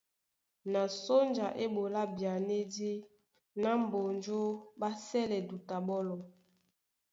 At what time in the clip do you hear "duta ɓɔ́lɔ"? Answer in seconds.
5.47-6.17